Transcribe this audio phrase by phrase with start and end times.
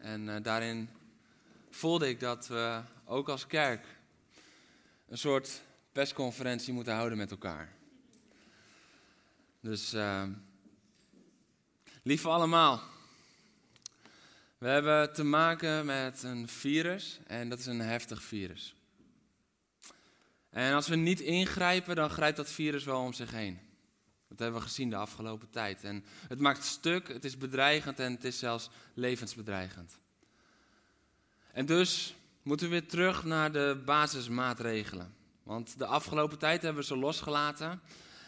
[0.00, 0.88] En eh, daarin
[1.70, 3.86] voelde ik dat we ook als kerk
[5.08, 7.72] een soort persconferentie moeten houden met elkaar.
[9.60, 10.22] Dus, uh,
[12.02, 12.82] lieve allemaal.
[14.58, 18.74] We hebben te maken met een virus en dat is een heftig virus.
[20.50, 23.69] En als we niet ingrijpen, dan grijpt dat virus wel om zich heen.
[24.30, 25.84] Dat hebben we gezien de afgelopen tijd.
[25.84, 29.98] En het maakt stuk, het is bedreigend en het is zelfs levensbedreigend.
[31.52, 35.14] En dus moeten we weer terug naar de basismaatregelen.
[35.42, 37.80] Want de afgelopen tijd hebben we ze losgelaten.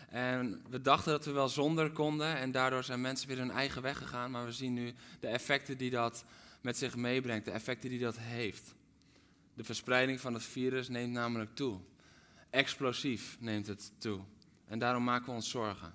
[0.09, 2.37] En we dachten dat we wel zonder konden.
[2.37, 4.31] En daardoor zijn mensen weer hun eigen weg gegaan.
[4.31, 6.25] Maar we zien nu de effecten die dat
[6.61, 7.44] met zich meebrengt.
[7.44, 8.75] De effecten die dat heeft.
[9.55, 11.81] De verspreiding van het virus neemt namelijk toe.
[12.50, 14.20] Explosief neemt het toe.
[14.73, 15.95] En daarom maken we ons zorgen.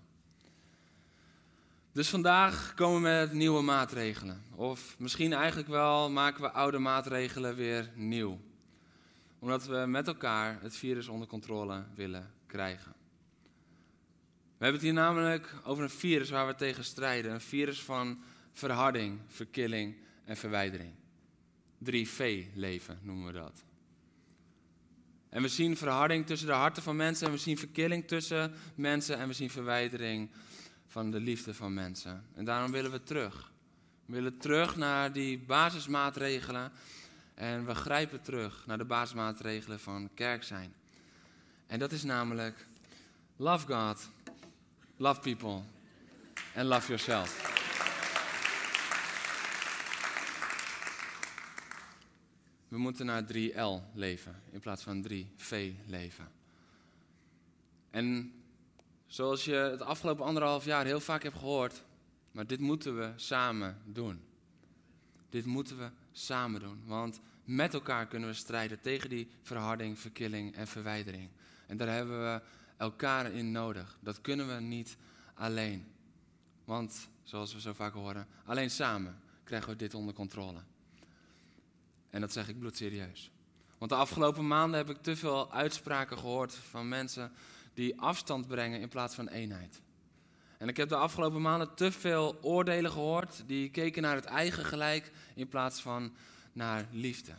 [1.91, 4.43] Dus vandaag komen we met nieuwe maatregelen.
[4.55, 8.39] Of misschien eigenlijk wel maken we oude maatregelen weer nieuw.
[9.39, 12.93] Omdat we met elkaar het virus onder controle willen krijgen.
[14.57, 17.31] We hebben het hier namelijk over een virus waar we tegen strijden.
[17.31, 18.21] Een virus van
[18.53, 20.93] verharding, verkilling en verwijdering.
[21.85, 23.66] 3V-leven noemen we dat.
[25.29, 29.17] En we zien verharding tussen de harten van mensen en we zien verkilling tussen mensen
[29.17, 30.29] en we zien verwijdering
[30.87, 32.23] van de liefde van mensen.
[32.35, 33.51] En daarom willen we terug.
[34.05, 36.71] We willen terug naar die basismaatregelen
[37.35, 40.73] en we grijpen terug naar de basismaatregelen van kerk zijn.
[41.67, 42.65] En dat is namelijk
[43.35, 44.09] love God,
[44.97, 45.61] love people
[46.53, 47.56] en love yourself.
[52.67, 55.55] We moeten naar 3L leven in plaats van 3V
[55.85, 56.31] leven.
[57.89, 58.33] En
[59.05, 61.83] zoals je het afgelopen anderhalf jaar heel vaak hebt gehoord,
[62.31, 64.21] maar dit moeten we samen doen.
[65.29, 70.55] Dit moeten we samen doen, want met elkaar kunnen we strijden tegen die verharding, verkilling
[70.55, 71.29] en verwijdering.
[71.67, 72.41] En daar hebben we
[72.77, 73.97] elkaar in nodig.
[74.01, 74.97] Dat kunnen we niet
[75.33, 75.85] alleen.
[76.65, 80.59] Want, zoals we zo vaak horen, alleen samen krijgen we dit onder controle.
[82.09, 83.31] En dat zeg ik bloedserieus.
[83.77, 87.31] Want de afgelopen maanden heb ik te veel uitspraken gehoord van mensen
[87.73, 89.81] die afstand brengen in plaats van eenheid.
[90.57, 94.65] En ik heb de afgelopen maanden te veel oordelen gehoord die keken naar het eigen
[94.65, 96.15] gelijk in plaats van
[96.53, 97.33] naar liefde.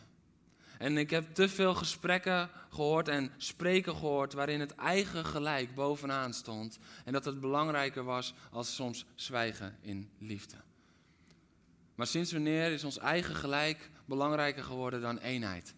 [0.77, 6.33] En ik heb te veel gesprekken gehoord en spreken gehoord waarin het eigen gelijk bovenaan
[6.33, 6.79] stond.
[7.05, 10.55] En dat het belangrijker was als soms zwijgen in liefde.
[11.95, 15.73] Maar sinds wanneer is ons eigen gelijk belangrijker geworden dan eenheid?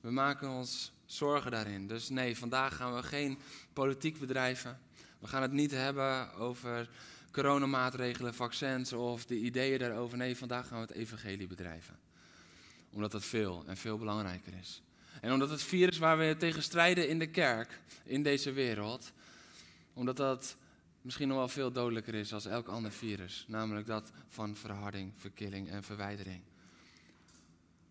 [0.00, 1.86] We maken ons zorgen daarin.
[1.86, 3.38] Dus nee, vandaag gaan we geen
[3.72, 4.80] politiek bedrijven.
[5.18, 6.88] We gaan het niet hebben over
[7.30, 10.18] coronamaatregelen, vaccins of de ideeën daarover.
[10.18, 11.98] Nee, vandaag gaan we het evangelie bedrijven.
[12.90, 14.82] Omdat dat veel en veel belangrijker is.
[15.20, 19.12] En omdat het virus waar we tegen strijden in de kerk, in deze wereld,
[19.92, 20.56] omdat dat
[21.02, 23.44] misschien nog wel veel dodelijker is als elk ander virus.
[23.48, 26.42] Namelijk dat van verharding, verkilling en verwijdering.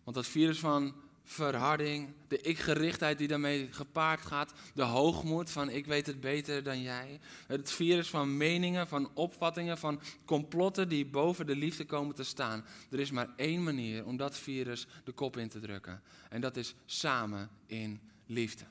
[0.08, 5.86] Want dat virus van verharding, de ikgerichtheid die daarmee gepaard gaat, de hoogmoed van ik
[5.86, 11.46] weet het beter dan jij, het virus van meningen, van opvattingen, van complotten die boven
[11.46, 12.64] de liefde komen te staan.
[12.90, 16.56] Er is maar één manier om dat virus de kop in te drukken en dat
[16.56, 18.64] is samen in liefde.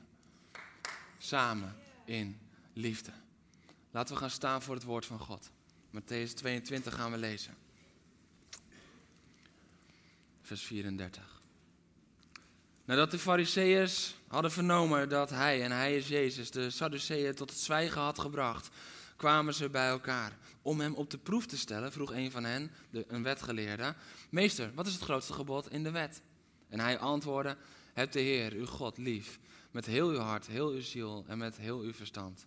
[1.17, 1.75] Samen
[2.05, 2.39] in
[2.73, 3.11] liefde.
[3.91, 5.49] Laten we gaan staan voor het woord van God.
[5.91, 7.66] Matthäus 22 gaan we lezen.
[10.47, 11.41] Vers 34.
[12.85, 17.59] Nadat de Fariseeërs hadden vernomen dat hij, en hij is Jezus, de Sadduceeën tot het
[17.59, 18.69] zwijgen had gebracht,
[19.15, 20.37] kwamen ze bij elkaar.
[20.61, 23.95] Om hem op de proef te stellen, vroeg een van hen, de, een wetgeleerde,
[24.29, 26.21] Meester, wat is het grootste gebod in de wet?
[26.69, 27.57] En hij antwoordde,
[27.93, 29.39] heb de Heer, uw God, lief,
[29.71, 32.45] met heel uw hart, heel uw ziel en met heel uw verstand.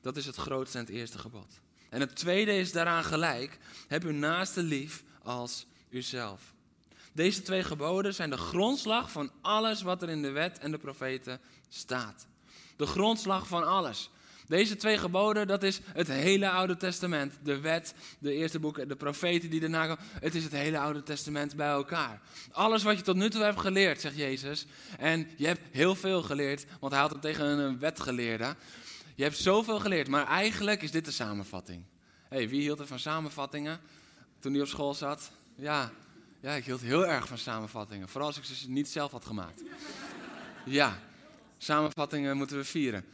[0.00, 1.60] Dat is het grootste en het eerste gebod.
[1.88, 3.58] En het tweede is daaraan gelijk.
[3.88, 6.52] Heb uw naaste lief als uzelf.
[7.12, 10.78] Deze twee geboden zijn de grondslag van alles wat er in de wet en de
[10.78, 12.26] profeten staat.
[12.76, 14.10] De grondslag van alles.
[14.46, 17.38] Deze twee geboden, dat is het hele Oude Testament.
[17.42, 20.04] De wet, de eerste boeken, de profeten die daarna komen.
[20.20, 22.20] Het is het hele Oude Testament bij elkaar.
[22.50, 24.66] Alles wat je tot nu toe hebt geleerd, zegt Jezus.
[24.98, 28.54] En je hebt heel veel geleerd, want hij had het tegen een wetgeleerde.
[29.14, 31.84] Je hebt zoveel geleerd, maar eigenlijk is dit de samenvatting.
[32.28, 33.80] hey, wie hield er van samenvattingen
[34.38, 35.30] toen hij op school zat?
[35.54, 35.92] Ja,
[36.42, 38.08] ja, ik hield heel erg van samenvattingen.
[38.08, 39.62] Vooral als ik ze niet zelf had gemaakt.
[40.64, 40.98] Ja,
[41.58, 43.04] samenvattingen moeten we vieren.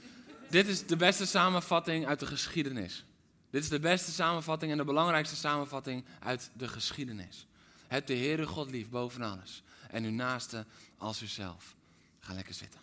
[0.51, 3.05] Dit is de beste samenvatting uit de geschiedenis.
[3.51, 7.47] Dit is de beste samenvatting en de belangrijkste samenvatting uit de geschiedenis.
[7.87, 9.63] Heb de Heere God lief boven alles.
[9.91, 10.67] En uw naaste
[10.97, 11.75] als uzelf.
[12.21, 12.81] Ga lekker zitten.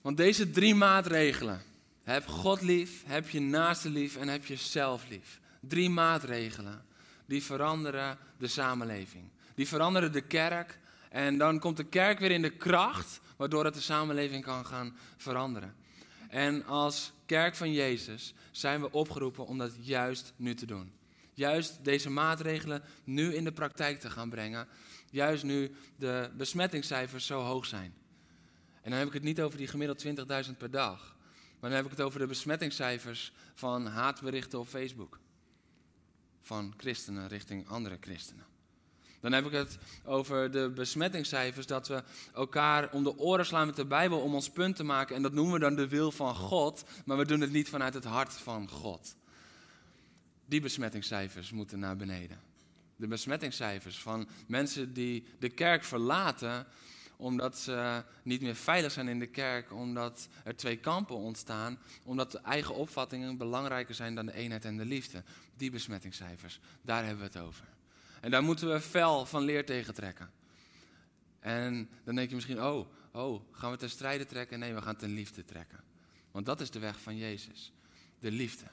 [0.00, 1.62] Want deze drie maatregelen.
[2.02, 5.40] Heb God lief, heb je naaste lief en heb jezelf lief.
[5.68, 6.84] Drie maatregelen.
[7.26, 9.24] Die veranderen de samenleving.
[9.54, 10.78] Die veranderen de kerk.
[11.10, 14.96] En dan komt de kerk weer in de kracht waardoor het de samenleving kan gaan
[15.16, 15.74] veranderen.
[16.28, 20.92] En als kerk van Jezus zijn we opgeroepen om dat juist nu te doen.
[21.34, 24.68] Juist deze maatregelen nu in de praktijk te gaan brengen.
[25.10, 27.94] Juist nu de besmettingscijfers zo hoog zijn.
[28.82, 30.04] En dan heb ik het niet over die gemiddeld
[30.46, 31.16] 20.000 per dag.
[31.60, 35.18] Maar dan heb ik het over de besmettingscijfers van haatberichten op Facebook.
[36.42, 38.44] Van christenen richting andere christenen.
[39.20, 42.02] Dan heb ik het over de besmettingscijfers, dat we
[42.34, 45.16] elkaar om de oren slaan met de Bijbel om ons punt te maken.
[45.16, 47.94] En dat noemen we dan de wil van God, maar we doen het niet vanuit
[47.94, 49.16] het hart van God.
[50.46, 52.40] Die besmettingscijfers moeten naar beneden.
[52.96, 56.66] De besmettingscijfers van mensen die de kerk verlaten
[57.22, 62.32] omdat ze niet meer veilig zijn in de kerk, omdat er twee kampen ontstaan, omdat
[62.32, 65.22] de eigen opvattingen belangrijker zijn dan de eenheid en de liefde.
[65.56, 67.64] Die besmettingscijfers, daar hebben we het over.
[68.20, 70.30] En daar moeten we fel van leer tegen trekken.
[71.40, 74.58] En dan denk je misschien, oh, oh, gaan we ten strijde trekken?
[74.58, 75.80] Nee, we gaan ten liefde trekken.
[76.30, 77.72] Want dat is de weg van Jezus,
[78.18, 78.66] de liefde.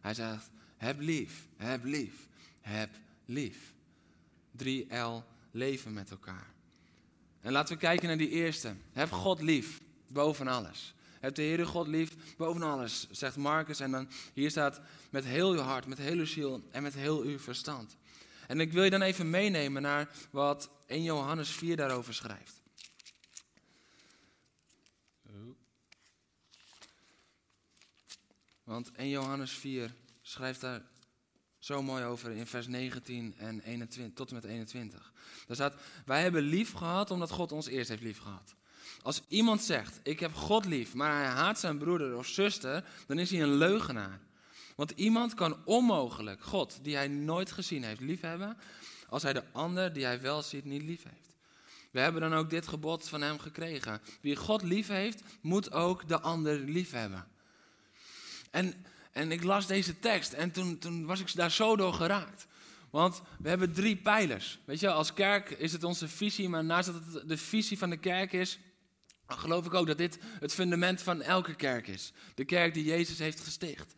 [0.00, 2.28] Hij zegt, heb lief, heb lief,
[2.60, 2.90] heb
[3.24, 3.72] lief.
[4.64, 6.56] 3L, leven met elkaar.
[7.40, 8.74] En laten we kijken naar die eerste.
[8.92, 10.94] Heb God lief, boven alles.
[11.20, 13.80] Heb de Heere God lief, boven alles, zegt Marcus.
[13.80, 14.80] En dan hier staat,
[15.10, 17.96] met heel uw hart, met heel uw ziel en met heel uw verstand.
[18.46, 22.62] En ik wil je dan even meenemen naar wat 1 Johannes 4 daarover schrijft.
[28.68, 30.82] Want 1 Johannes 4 schrijft daar
[31.68, 35.12] zo mooi over in vers 19 en 21, tot en met 21.
[35.46, 35.74] Daar staat,
[36.06, 38.54] wij hebben lief gehad omdat God ons eerst heeft lief gehad.
[39.02, 43.18] Als iemand zegt, ik heb God lief, maar hij haat zijn broeder of zuster, dan
[43.18, 44.20] is hij een leugenaar.
[44.76, 48.56] Want iemand kan onmogelijk God, die hij nooit gezien heeft, liefhebben,
[49.08, 51.36] als hij de ander, die hij wel ziet, niet lief heeft.
[51.90, 54.00] We hebben dan ook dit gebod van hem gekregen.
[54.20, 57.26] Wie God lief heeft, moet ook de ander lief hebben.
[58.50, 62.46] En, en ik las deze tekst en toen, toen was ik daar zo door geraakt.
[62.90, 64.58] Want we hebben drie pijlers.
[64.64, 67.90] Weet je, als kerk is het onze visie, maar naast dat het de visie van
[67.90, 68.58] de kerk is,
[69.26, 72.12] geloof ik ook dat dit het fundament van elke kerk is.
[72.34, 73.94] De kerk die Jezus heeft gesticht.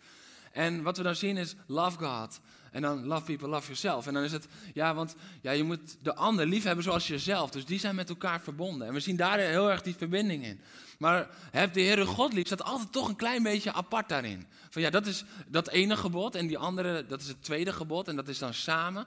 [0.52, 2.40] En wat we dan zien is love God.
[2.70, 4.06] En dan love people, love yourself.
[4.06, 7.50] En dan is het, ja, want ja, je moet de ander lief hebben zoals jezelf.
[7.50, 8.86] Dus die zijn met elkaar verbonden.
[8.86, 10.60] En we zien daar heel erg die verbinding in.
[10.98, 14.46] Maar heb de Heere God lief, staat altijd toch een klein beetje apart daarin.
[14.70, 18.08] Van ja, dat is dat ene gebod en die andere, dat is het tweede gebod
[18.08, 19.06] en dat is dan samen.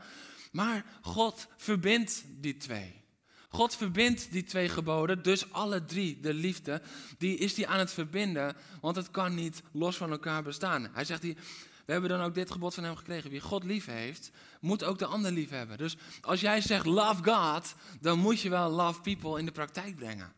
[0.51, 3.01] Maar God verbindt die twee.
[3.50, 6.82] God verbindt die twee geboden, dus alle drie, de liefde,
[7.17, 10.89] die is die aan het verbinden, want het kan niet los van elkaar bestaan.
[10.93, 11.38] Hij zegt hier,
[11.86, 13.30] we hebben dan ook dit gebod van hem gekregen.
[13.30, 15.78] Wie God lief heeft, moet ook de ander lief hebben.
[15.78, 19.96] Dus als jij zegt love God, dan moet je wel love people in de praktijk
[19.96, 20.34] brengen.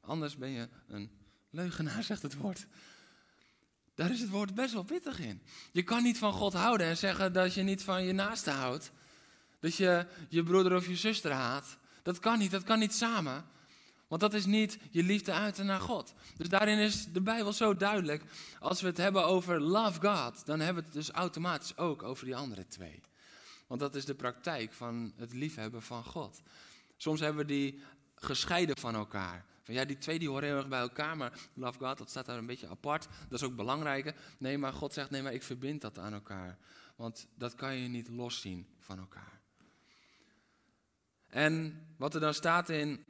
[0.00, 1.10] Anders ben je een
[1.50, 2.66] leugenaar, zegt het woord.
[3.94, 5.42] Daar is het woord best wel pittig in.
[5.72, 8.92] Je kan niet van God houden en zeggen dat je niet van je naaste houdt.
[9.58, 11.76] Dat je je broeder of je zuster haat.
[12.02, 13.44] Dat kan niet, dat kan niet samen.
[14.10, 16.14] Want dat is niet je liefde uiten naar God.
[16.36, 18.22] Dus daarin is de Bijbel zo duidelijk.
[18.58, 22.24] Als we het hebben over love God, dan hebben we het dus automatisch ook over
[22.24, 23.00] die andere twee.
[23.66, 26.42] Want dat is de praktijk van het liefhebben van God.
[26.96, 27.82] Soms hebben we die
[28.14, 29.44] gescheiden van elkaar.
[29.62, 32.26] Van ja, die twee die horen heel erg bij elkaar, maar love God, dat staat
[32.26, 33.08] daar een beetje apart.
[33.28, 34.14] Dat is ook belangrijk.
[34.38, 36.58] Nee, maar God zegt, nee, maar ik verbind dat aan elkaar.
[36.96, 39.40] Want dat kan je niet loszien van elkaar.
[41.26, 43.04] En wat er dan staat in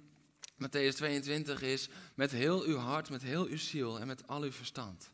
[0.61, 4.52] Matthäus 22 is, met heel uw hart, met heel uw ziel en met al uw
[4.52, 5.11] verstand.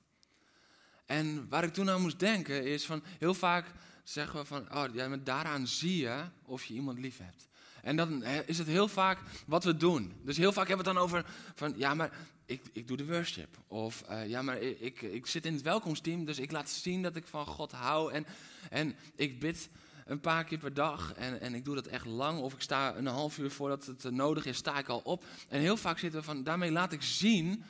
[1.07, 3.67] En waar ik toen aan moest denken is van, heel vaak
[4.05, 7.49] zeggen we van, oh, ja, met daaraan zie je of je iemand lief hebt.
[7.83, 10.12] En dan is het heel vaak wat we doen.
[10.23, 12.11] Dus heel vaak hebben we het dan over van, ja, maar
[12.47, 13.59] ik, ik doe de worship.
[13.67, 17.03] Of eh, ja, maar ik, ik, ik zit in het welkomsteam, dus ik laat zien
[17.03, 18.12] dat ik van God hou.
[18.12, 18.26] En,
[18.71, 19.69] en ik bid
[20.07, 22.41] een paar keer per dag en, en ik doe dat echt lang.
[22.41, 25.25] Of ik sta een half uur voordat het nodig is, sta ik al op.
[25.49, 27.65] En heel vaak zitten we van, daarmee laat ik zien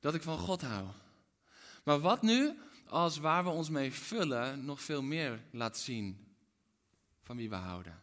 [0.00, 0.86] dat ik van God hou.
[1.84, 2.58] Maar wat nu
[2.88, 6.36] als waar we ons mee vullen nog veel meer laat zien
[7.22, 8.02] van wie we houden?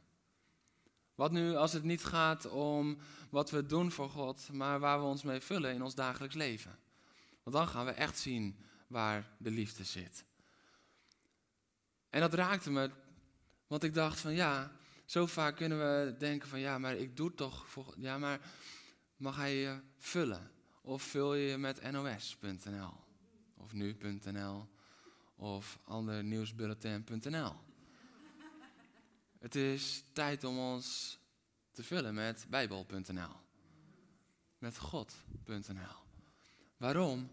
[1.16, 2.98] Wat nu als het niet gaat om
[3.30, 6.80] wat we doen voor God, maar waar we ons mee vullen in ons dagelijks leven?
[7.44, 8.56] Want dan gaan we echt zien
[8.88, 10.26] waar de liefde zit.
[12.10, 12.92] En dat raakte me,
[13.72, 14.72] want ik dacht van ja,
[15.06, 18.40] zo vaak kunnen we denken van ja, maar ik doe toch voor, ja, maar
[19.18, 20.52] mag hij je vullen?
[20.82, 22.94] Of vul je met nos.nl
[23.58, 24.68] of nu.nl
[25.36, 27.54] of andernieuwsbulletin.nl?
[29.40, 31.20] Het is tijd om ons
[31.72, 33.36] te vullen met bijbel.nl.
[34.58, 35.98] Met god.nl.
[36.78, 37.30] Waarom?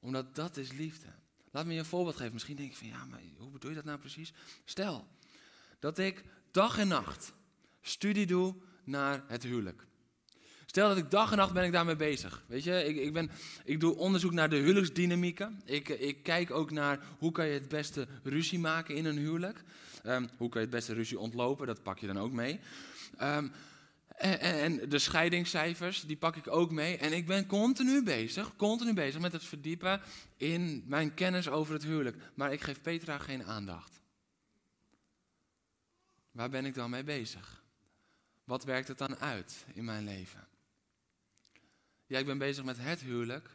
[0.00, 1.08] Omdat dat is liefde.
[1.50, 2.32] Laat me je een voorbeeld geven.
[2.32, 4.32] Misschien denk je van ja, maar hoe bedoel je dat nou precies?
[4.64, 5.14] Stel
[5.78, 7.32] dat ik dag en nacht
[7.80, 8.54] studie doe
[8.84, 9.86] naar het huwelijk.
[10.66, 12.44] Stel dat ik dag en nacht ben ik daarmee bezig.
[12.46, 13.30] Weet je, ik, ik, ben,
[13.64, 15.60] ik doe onderzoek naar de huwelijksdynamieken.
[15.64, 19.64] Ik, ik kijk ook naar hoe kan je het beste ruzie maken in een huwelijk.
[20.06, 22.60] Um, hoe kan je het beste ruzie ontlopen, dat pak je dan ook mee.
[23.22, 23.52] Um,
[24.08, 26.96] en, en, de scheidingscijfers, die pak ik ook mee.
[26.96, 30.00] En ik ben continu bezig, continu bezig met het verdiepen
[30.36, 32.16] in mijn kennis over het huwelijk.
[32.34, 34.00] Maar ik geef Petra geen aandacht.
[36.36, 37.62] Waar ben ik dan mee bezig?
[38.44, 40.48] Wat werkt het dan uit in mijn leven?
[42.06, 43.50] Ja, ik ben bezig met het huwelijk.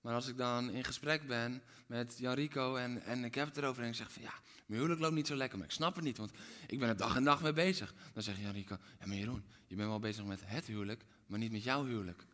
[0.00, 3.56] Maar als ik dan in gesprek ben met Jan Rico en, en ik heb het
[3.56, 4.32] erover en ik zeg van ja,
[4.66, 6.30] mijn huwelijk loopt niet zo lekker, maar ik snap het niet, want
[6.66, 7.94] ik ben er dag en dag mee bezig.
[8.12, 11.38] Dan zegt Jan Rico, ja maar Jeroen, je bent wel bezig met het huwelijk, maar
[11.38, 12.24] niet met jouw huwelijk.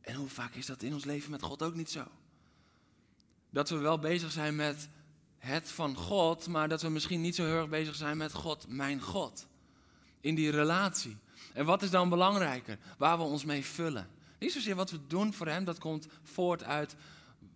[0.00, 2.06] En hoe vaak is dat in ons leven met God ook niet zo?
[3.50, 4.88] Dat we wel bezig zijn met
[5.44, 8.66] het van God, maar dat we misschien niet zo heel erg bezig zijn met God,
[8.68, 9.46] mijn God.
[10.20, 11.16] In die relatie.
[11.52, 12.78] En wat is dan belangrijker?
[12.98, 14.08] Waar we ons mee vullen.
[14.38, 16.96] Niet zozeer wat we doen voor Hem, dat komt voort uit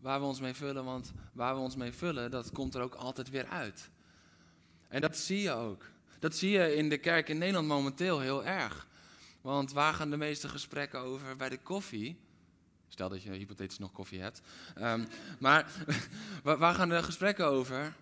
[0.00, 0.84] waar we ons mee vullen.
[0.84, 3.90] Want waar we ons mee vullen, dat komt er ook altijd weer uit.
[4.88, 5.84] En dat zie je ook.
[6.18, 8.86] Dat zie je in de kerk in Nederland momenteel heel erg.
[9.40, 12.18] Want waar gaan de meeste gesprekken over bij de koffie?
[12.98, 14.40] Dat je hypothetisch nog koffie hebt.
[14.78, 15.06] Um,
[15.38, 15.70] maar
[16.42, 17.94] waar gaan de gesprekken over?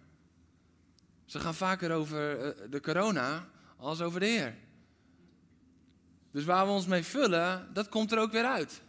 [1.24, 4.54] Ze gaan vaker over uh, de corona als over de Heer.
[6.30, 8.80] Dus waar we ons mee vullen, dat komt er ook weer uit.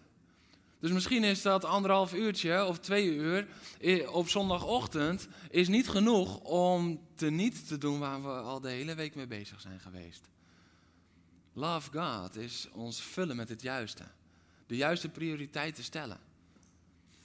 [0.79, 3.47] Dus misschien is dat anderhalf uurtje of twee uur
[4.11, 8.95] op zondagochtend is niet genoeg om te niet te doen waar we al de hele
[8.95, 10.29] week mee bezig zijn geweest.
[11.53, 14.03] Love God is ons vullen met het juiste.
[14.67, 16.19] De juiste prioriteiten stellen.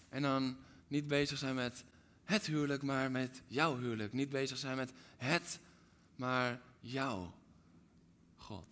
[0.09, 0.57] En dan
[0.89, 1.85] niet bezig zijn met
[2.25, 4.13] het huwelijk, maar met jouw huwelijk.
[4.13, 5.59] Niet bezig zijn met het,
[6.17, 7.35] maar jouw
[8.37, 8.67] God.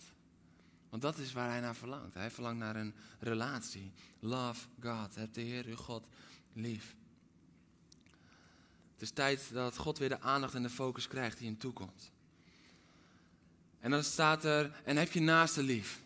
[0.91, 2.15] Want dat is waar hij naar verlangt.
[2.15, 3.93] Hij verlangt naar een relatie.
[4.21, 5.15] Love God.
[5.15, 6.07] Heb de Heer uw God
[6.53, 6.95] lief.
[8.93, 12.11] Het is tijd dat God weer de aandacht en de focus krijgt die hem toekomt.
[13.81, 16.01] En dan staat er, en heb je naaste lief.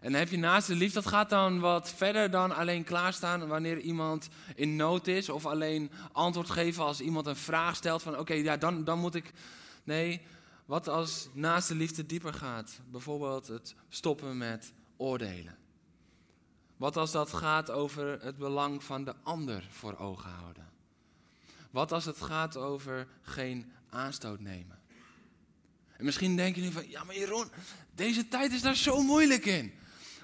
[0.00, 4.28] En heb je naaste lief, dat gaat dan wat verder dan alleen klaarstaan wanneer iemand
[4.54, 5.28] in nood is.
[5.28, 9.14] Of alleen antwoord geven als iemand een vraag stelt van oké, ja, dan, dan moet
[9.14, 9.32] ik...
[9.84, 10.20] Nee,
[10.66, 12.80] wat als naast de liefde dieper gaat?
[12.90, 15.56] Bijvoorbeeld het stoppen met oordelen.
[16.76, 20.68] Wat als dat gaat over het belang van de ander voor ogen houden?
[21.70, 24.78] Wat als het gaat over geen aanstoot nemen?
[25.96, 27.50] En misschien denk je nu van, ja maar Jeroen,
[27.94, 29.72] deze tijd is daar zo moeilijk in.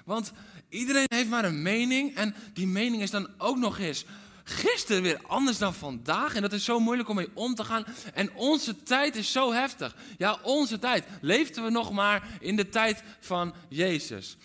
[0.05, 0.31] Want
[0.69, 4.05] iedereen heeft maar een mening en die mening is dan ook nog eens
[4.43, 6.35] gisteren weer anders dan vandaag.
[6.35, 7.85] En dat is zo moeilijk om mee om te gaan.
[8.13, 9.95] En onze tijd is zo heftig.
[10.17, 11.05] Ja, onze tijd.
[11.21, 14.37] Leefden we nog maar in de tijd van Jezus?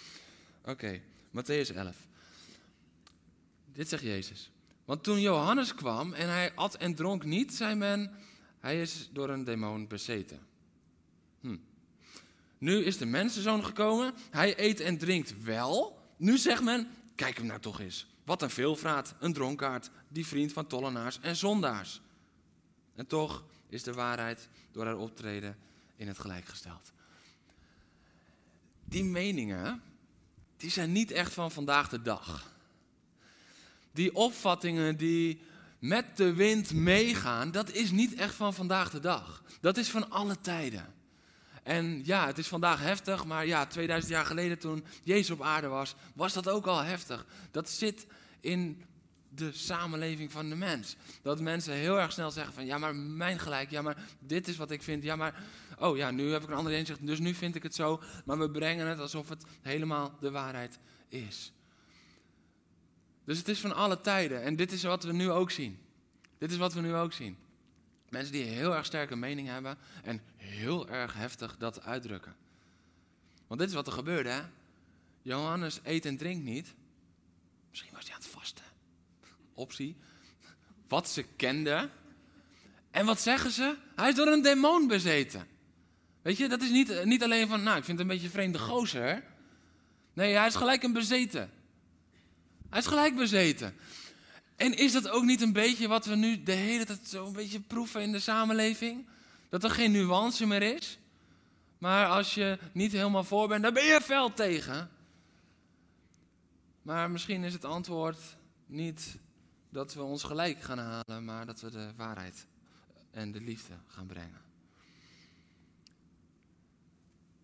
[0.60, 1.96] Oké, okay, Matthäus 11.
[3.72, 4.50] Dit zegt Jezus.
[4.84, 8.10] Want toen Johannes kwam en hij at en dronk niet, zei men,
[8.60, 10.49] hij is door een demon bezeten.
[12.60, 15.98] Nu is de mensenzoon gekomen, hij eet en drinkt wel.
[16.16, 18.06] Nu zegt men, kijk hem nou toch eens.
[18.24, 22.00] Wat een veelvraat, een dronkaard, die vriend van tollenaars en zondaars.
[22.94, 25.56] En toch is de waarheid door haar optreden
[25.96, 26.92] in het gelijk gesteld.
[28.84, 29.82] Die meningen,
[30.56, 32.52] die zijn niet echt van vandaag de dag.
[33.92, 35.40] Die opvattingen die
[35.78, 39.42] met de wind meegaan, dat is niet echt van vandaag de dag.
[39.60, 40.99] Dat is van alle tijden.
[41.70, 45.66] En ja, het is vandaag heftig, maar ja, 2000 jaar geleden toen Jezus op aarde
[45.66, 47.26] was, was dat ook al heftig.
[47.50, 48.06] Dat zit
[48.40, 48.82] in
[49.28, 50.96] de samenleving van de mens.
[51.22, 54.56] Dat mensen heel erg snel zeggen van, ja, maar mijn gelijk, ja, maar dit is
[54.56, 55.42] wat ik vind, ja, maar,
[55.78, 58.02] oh ja, nu heb ik een andere inzicht, dus nu vind ik het zo.
[58.24, 61.52] Maar we brengen het alsof het helemaal de waarheid is.
[63.24, 65.78] Dus het is van alle tijden en dit is wat we nu ook zien.
[66.38, 67.36] Dit is wat we nu ook zien.
[68.10, 72.36] Mensen die heel erg sterke mening hebben en heel erg heftig dat uitdrukken.
[73.46, 74.42] Want dit is wat er gebeurde, hè?
[75.22, 76.74] Johannes eet en drinkt niet.
[77.70, 78.64] Misschien was hij aan het vasten.
[79.54, 79.96] Optie.
[80.88, 81.90] Wat ze kenden.
[82.90, 83.76] En wat zeggen ze?
[83.96, 85.46] Hij is door een demon bezeten.
[86.22, 88.58] Weet je, dat is niet, niet alleen van, nou, ik vind het een beetje vreemde
[88.58, 89.24] gozer.
[90.12, 91.50] Nee, hij is gelijk een bezeten.
[92.70, 93.74] Hij is gelijk bezeten.
[94.60, 97.32] En is dat ook niet een beetje wat we nu de hele tijd zo een
[97.32, 99.06] beetje proeven in de samenleving?
[99.48, 100.98] Dat er geen nuance meer is?
[101.78, 104.90] Maar als je niet helemaal voor bent, dan ben je fel tegen.
[106.82, 108.18] Maar misschien is het antwoord
[108.66, 109.16] niet
[109.70, 112.46] dat we ons gelijk gaan halen, maar dat we de waarheid
[113.10, 114.40] en de liefde gaan brengen.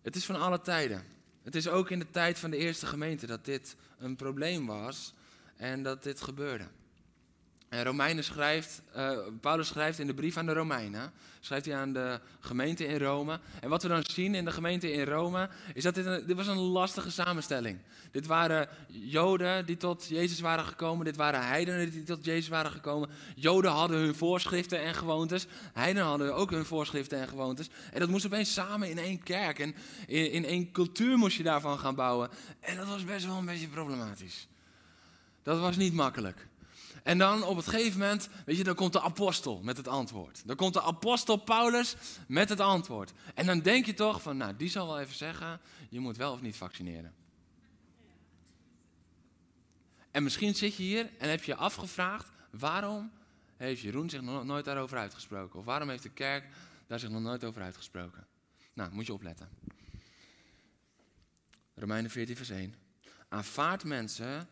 [0.01, 1.03] Het is van alle tijden.
[1.43, 5.13] Het is ook in de tijd van de eerste gemeente dat dit een probleem was
[5.55, 6.67] en dat dit gebeurde.
[7.69, 11.93] En Romeinen schrijft, uh, Paulus schrijft in de brief aan de Romeinen, schrijft hij aan
[11.93, 13.39] de gemeente in Rome.
[13.61, 16.47] En wat we dan zien in de gemeente in Rome, is dat dit, een, was
[16.47, 17.79] een lastige samenstelling.
[18.11, 22.71] Dit waren Joden die tot Jezus waren gekomen, dit waren heidenen die tot Jezus waren
[22.71, 23.09] gekomen.
[23.35, 27.69] Joden hadden hun voorschriften en gewoontes, heidenen hadden ook hun voorschriften en gewoontes.
[27.93, 29.75] En dat moest opeens samen in één kerk en
[30.07, 32.29] in één cultuur moest je daarvan gaan bouwen.
[32.59, 34.47] En dat was best wel een beetje problematisch.
[35.43, 36.47] Dat was niet makkelijk.
[37.07, 40.47] En dan op het gegeven moment, weet je, dan komt de apostel met het antwoord.
[40.47, 41.95] Dan komt de apostel Paulus
[42.27, 43.13] met het antwoord.
[43.33, 45.59] En dan denk je toch van, nou, die zal wel even zeggen,
[45.89, 47.13] je moet wel of niet vaccineren.
[50.11, 53.11] En misschien zit je hier en heb je je afgevraagd, waarom
[53.57, 55.59] heeft Jeroen zich nog nooit daarover uitgesproken?
[55.59, 56.45] Of waarom heeft de kerk
[56.87, 58.27] daar zich nog nooit over uitgesproken?
[58.73, 59.49] Nou, moet je opletten.
[61.75, 62.75] Romeinen 14, vers 1.
[63.29, 64.47] Aanvaard mensen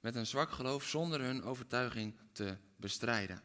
[0.00, 3.42] met een zwak geloof zonder hun overtuiging te bestrijden.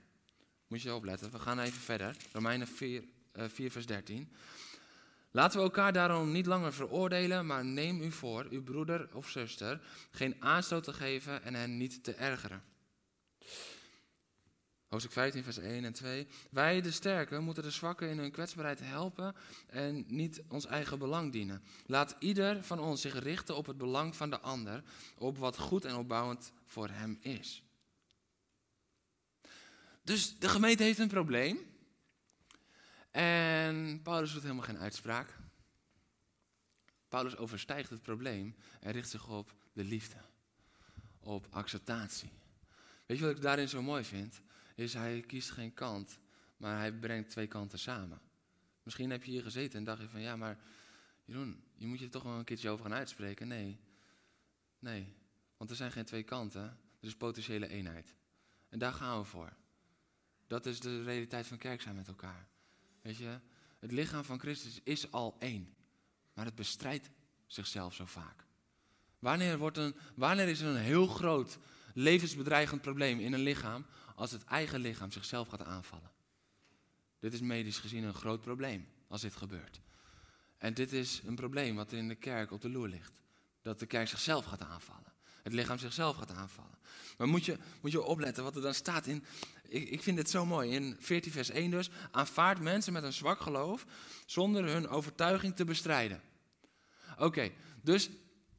[0.68, 2.15] Moet je opletten, we gaan even verder.
[2.32, 4.32] Romeinen 4, uh, 4, vers 13.
[5.32, 9.82] Laten we elkaar daarom niet langer veroordelen, maar neem u voor, uw broeder of zuster,
[10.12, 12.63] geen aanstoot te geven en hen niet te ergeren.
[14.96, 16.28] Hoofdstuk 15, vers 1 en 2.
[16.52, 19.36] Wij, de sterken, moeten de zwakken in hun kwetsbaarheid helpen
[19.68, 21.64] en niet ons eigen belang dienen.
[21.86, 24.84] Laat ieder van ons zich richten op het belang van de ander,
[25.18, 27.64] op wat goed en opbouwend voor hem is.
[30.04, 31.58] Dus de gemeente heeft een probleem.
[33.12, 35.38] En Paulus doet helemaal geen uitspraak.
[37.08, 40.18] Paulus overstijgt het probleem en richt zich op de liefde,
[41.20, 42.32] op acceptatie.
[43.06, 44.42] Weet je wat ik daarin zo mooi vind?
[44.76, 46.20] Is hij kiest geen kant,
[46.58, 48.22] maar hij brengt twee kanten samen.
[48.84, 50.58] Misschien heb je hier gezeten en dacht je van ja, maar
[51.26, 53.48] Jeroen, je moet je toch wel een keertje over gaan uitspreken.
[53.48, 53.80] Nee,
[54.80, 55.14] nee,
[55.58, 56.62] want er zijn geen twee kanten,
[57.00, 58.16] er is potentiële eenheid.
[58.70, 59.54] En daar gaan we voor.
[60.48, 62.48] Dat is de realiteit van kerk zijn met elkaar.
[63.02, 63.40] Weet je,
[63.80, 65.76] het lichaam van Christus is al één,
[66.34, 67.10] maar het bestrijdt
[67.48, 68.46] zichzelf zo vaak.
[69.20, 71.58] Wanneer, wordt een, wanneer is er een heel groot
[71.94, 76.12] levensbedreigend probleem in een lichaam als het eigen lichaam zichzelf gaat aanvallen.
[77.19, 79.82] Dit is medisch gezien een groot probleem als dit gebeurt.
[80.58, 83.21] En dit is een probleem wat in de kerk op de loer ligt.
[83.62, 85.13] Dat de kerk zichzelf gaat aanvallen.
[85.43, 86.78] Het lichaam zichzelf gaat aanvallen.
[87.17, 89.25] Maar moet je, moet je opletten wat er dan staat in.
[89.67, 90.71] Ik, ik vind dit zo mooi.
[90.71, 91.89] In 14 vers 1 dus.
[92.12, 93.86] Aanvaard mensen met een zwak geloof
[94.25, 96.21] zonder hun overtuiging te bestrijden.
[97.17, 97.51] Oké,
[97.82, 98.10] dus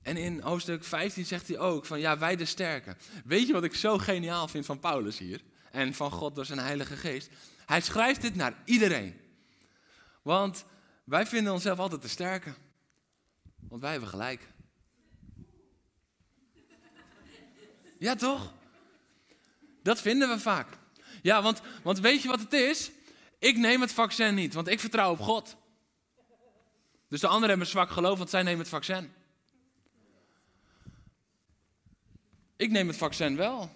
[0.07, 2.97] en in hoofdstuk 15 zegt hij ook van ja, wij de sterken.
[3.25, 5.41] Weet je wat ik zo geniaal vind van Paulus hier?
[5.71, 7.29] En van God door zijn Heilige Geest?
[7.67, 9.21] Hij schrijft dit naar iedereen.
[10.23, 10.65] Want
[11.05, 12.55] wij vinden onszelf altijd de sterke.
[13.69, 14.49] Want wij hebben gelijk.
[17.99, 18.53] Ja, toch?
[19.83, 20.69] Dat vinden we vaak.
[21.23, 22.91] Ja, want, want weet je wat het is?
[23.39, 25.57] Ik neem het vaccin niet, want ik vertrouw op God.
[27.09, 29.13] Dus de anderen hebben zwak geloof, want zij nemen het vaccin.
[32.57, 33.71] Ik neem het vaccin wel.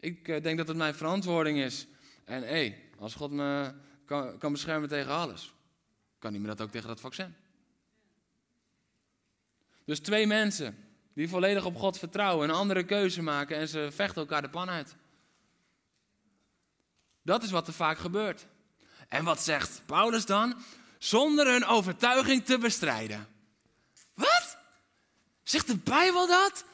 [0.00, 1.86] Ik uh, denk dat het mijn verantwoording is.
[2.24, 3.72] En hé, hey, als God me
[4.04, 5.54] kan, kan beschermen tegen alles,
[6.18, 7.34] kan hij me dat ook tegen dat vaccin.
[9.84, 10.76] Dus twee mensen
[11.14, 14.70] die volledig op God vertrouwen, een andere keuze maken en ze vechten elkaar de pan
[14.70, 14.96] uit.
[17.22, 18.46] Dat is wat er vaak gebeurt.
[19.08, 20.62] En wat zegt Paulus dan?
[21.02, 23.28] zonder hun overtuiging te bestrijden.
[24.14, 24.58] Wat?
[25.42, 26.64] Zegt de Bijbel dat?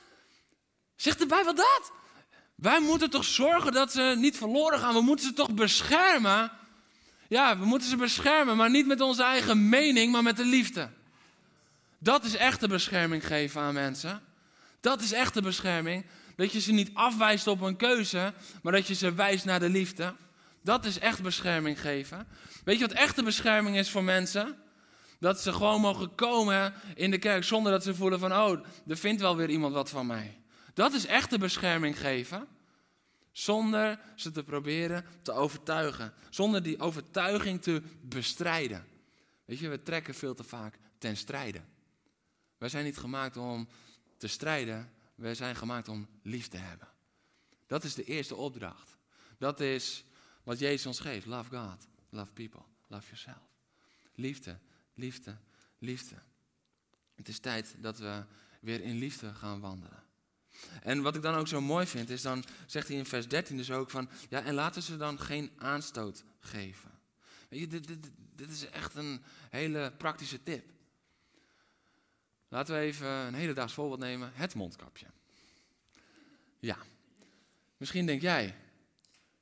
[0.99, 1.93] Zegt de Bijbel dat?
[2.55, 4.95] Wij moeten toch zorgen dat ze niet verloren gaan.
[4.95, 6.51] We moeten ze toch beschermen.
[7.29, 10.91] Ja, we moeten ze beschermen, maar niet met onze eigen mening, maar met de liefde.
[11.99, 14.23] Dat is echte bescherming geven aan mensen.
[14.81, 16.07] Dat is echte bescherming.
[16.37, 18.33] Dat je ze niet afwijst op een keuze,
[18.63, 20.15] maar dat je ze wijst naar de liefde.
[20.63, 22.27] Dat is echt bescherming geven.
[22.65, 24.57] Weet je wat echte bescherming is voor mensen?
[25.21, 28.97] Dat ze gewoon mogen komen in de kerk zonder dat ze voelen van, oh, er
[28.97, 30.37] vindt wel weer iemand wat van mij.
[30.79, 32.49] Dat is echte bescherming geven.
[33.33, 36.15] Zonder ze te proberen te overtuigen.
[36.31, 38.87] Zonder die overtuiging te bestrijden.
[39.45, 41.61] Weet je, we trekken veel te vaak ten strijde.
[42.59, 43.69] Wij zijn niet gemaakt om
[44.17, 44.93] te strijden.
[45.15, 46.89] Wij zijn gemaakt om lief te hebben.
[47.67, 48.97] Dat is de eerste opdracht.
[49.39, 50.05] Dat is
[50.43, 51.27] wat Jezus ons geeft.
[51.27, 53.49] Love God, love people, love yourself.
[54.15, 54.59] Liefde,
[54.95, 55.37] liefde,
[55.79, 56.17] liefde.
[57.15, 58.25] Het is tijd dat we
[58.61, 60.07] weer in liefde gaan wandelen.
[60.83, 63.57] En wat ik dan ook zo mooi vind, is dan zegt hij in vers 13
[63.57, 66.91] dus ook van, ja, en laten ze dan geen aanstoot geven.
[67.49, 70.65] Weet je, dit, dit, dit is echt een hele praktische tip.
[72.49, 75.07] Laten we even een hele daags voorbeeld nemen, het mondkapje.
[76.59, 76.77] Ja,
[77.77, 78.55] misschien denk jij,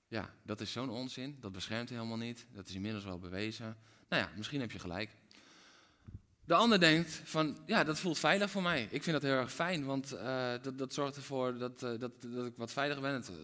[0.09, 3.77] ja, dat is zo'n onzin, dat beschermt helemaal niet, dat is inmiddels wel bewezen.
[4.09, 5.11] Nou ja, misschien heb je gelijk.
[6.47, 8.83] De ander denkt van, ja, dat voelt veilig voor mij.
[8.91, 12.13] Ik vind dat heel erg fijn, want uh, dat, dat, zorgt ervoor dat, uh, dat,
[12.23, 13.13] dat ik wat veiliger ben.
[13.13, 13.37] Het uh,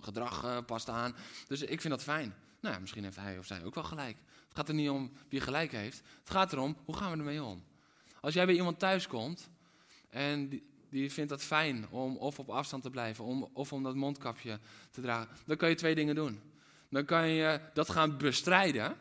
[0.00, 1.14] gedrag past aan.
[1.46, 2.34] Dus ik vind dat fijn.
[2.60, 4.16] Nou misschien heeft hij of zij ook wel gelijk.
[4.26, 6.02] Het gaat er niet om wie gelijk heeft.
[6.18, 7.64] Het gaat erom, hoe gaan we ermee om?
[8.20, 9.48] Als jij bij iemand thuis komt
[10.10, 13.82] en die, die vindt dat fijn om of op afstand te blijven, om, of om
[13.82, 14.58] dat mondkapje
[14.90, 16.40] te dragen, dan kan je twee dingen doen.
[16.88, 18.96] Dan kan je dat gaan bestrijden.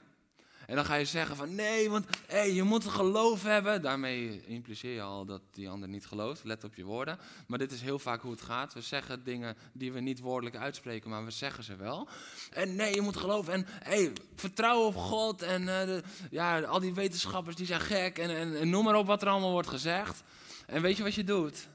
[0.67, 3.81] En dan ga je zeggen van nee, want hey, je moet geloof hebben.
[3.81, 6.43] Daarmee impliceer je al dat die ander niet gelooft.
[6.43, 7.19] Let op je woorden.
[7.47, 8.73] Maar dit is heel vaak hoe het gaat.
[8.73, 12.07] We zeggen dingen die we niet woordelijk uitspreken, maar we zeggen ze wel.
[12.51, 13.53] En nee, je moet geloven.
[13.53, 15.41] En hey, vertrouw op God.
[15.41, 18.17] En de, ja, al die wetenschappers die zijn gek.
[18.17, 20.23] En, en, en noem maar op wat er allemaal wordt gezegd.
[20.65, 21.67] En weet je wat je doet?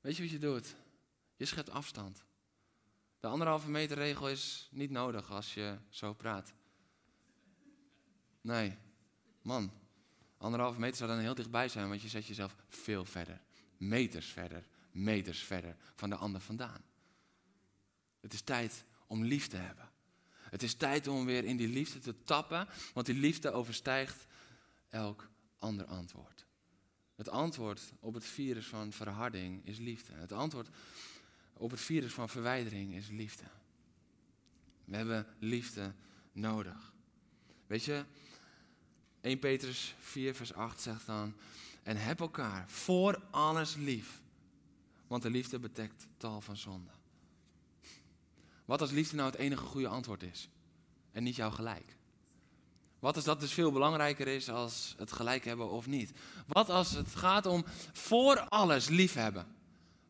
[0.00, 0.74] Weet je wat je doet?
[1.36, 2.24] Je schept afstand.
[3.20, 6.52] De anderhalve meter regel is niet nodig als je zo praat.
[8.40, 8.76] Nee,
[9.42, 9.72] man,
[10.38, 13.40] anderhalve meter zou dan heel dichtbij zijn, want je zet jezelf veel verder.
[13.76, 16.82] Meters verder, meters verder van de ander vandaan.
[18.20, 19.88] Het is tijd om lief te hebben.
[20.50, 24.26] Het is tijd om weer in die liefde te tappen, want die liefde overstijgt
[24.88, 26.46] elk ander antwoord.
[27.16, 30.12] Het antwoord op het virus van verharding is liefde.
[30.12, 30.68] Het antwoord
[31.52, 33.44] op het virus van verwijdering is liefde.
[34.84, 35.94] We hebben liefde
[36.32, 36.94] nodig.
[37.66, 38.04] Weet je,
[39.20, 41.34] 1 Petrus 4, vers 8 zegt dan:
[41.82, 44.20] En heb elkaar voor alles lief,
[45.06, 46.94] want de liefde bedekt tal van zonden.
[48.64, 50.48] Wat als liefde nou het enige goede antwoord is
[51.12, 51.96] en niet jouw gelijk?
[52.98, 56.12] Wat als dat dus veel belangrijker is als het gelijk hebben of niet?
[56.46, 59.46] Wat als het gaat om voor alles lief hebben?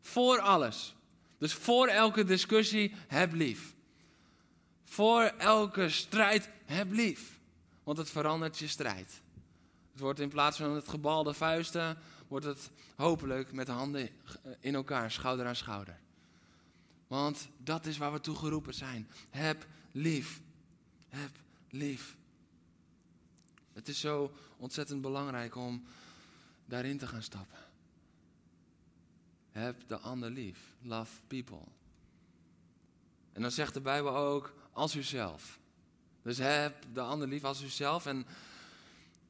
[0.01, 0.95] Voor alles.
[1.37, 3.75] Dus voor elke discussie heb lief.
[4.83, 7.40] Voor elke strijd heb lief
[7.91, 9.21] want het verandert je strijd.
[9.91, 14.09] Het wordt in plaats van het gebalde vuisten, wordt het hopelijk met de handen
[14.59, 15.99] in elkaar, schouder aan schouder.
[17.07, 19.09] Want dat is waar we toe geroepen zijn.
[19.29, 20.41] Heb lief.
[21.09, 21.31] Heb
[21.69, 22.17] lief.
[23.73, 25.83] Het is zo ontzettend belangrijk om
[26.65, 27.59] daarin te gaan stappen.
[29.49, 30.75] Heb de ander lief.
[30.81, 31.63] Love people.
[33.33, 35.59] En dan zegt de Bijbel ook als uzelf.
[36.21, 38.05] Dus heb de ander lief als uzelf.
[38.05, 38.25] En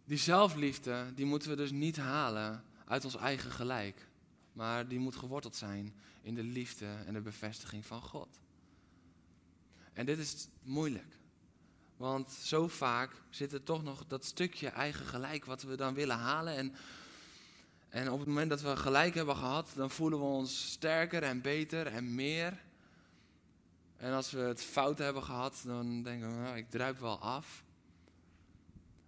[0.06, 4.08] die zelfliefde, die moeten we dus niet halen uit ons eigen gelijk.
[4.54, 8.39] Maar die moet geworteld zijn in de liefde en de bevestiging van God.
[9.93, 11.19] En dit is moeilijk.
[11.97, 16.17] Want zo vaak zit er toch nog dat stukje eigen gelijk wat we dan willen
[16.17, 16.56] halen.
[16.56, 16.75] En,
[17.89, 21.41] en op het moment dat we gelijk hebben gehad, dan voelen we ons sterker en
[21.41, 22.62] beter en meer.
[24.01, 27.63] En als we het fout hebben gehad, dan denken we, nou, ik druip wel af.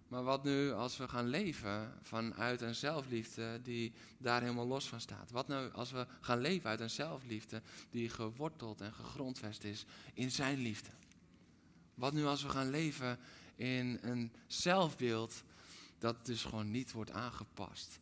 [0.08, 5.00] Maar wat nu als we gaan leven vanuit een zelfliefde die daar helemaal los van
[5.00, 5.30] staat?
[5.30, 10.30] Wat nu als we gaan leven uit een zelfliefde die geworteld en gegrondvest is in
[10.30, 10.90] zijn liefde?
[11.94, 13.18] Wat nu als we gaan leven
[13.54, 15.42] in een zelfbeeld
[15.98, 17.98] dat dus gewoon niet wordt aangepast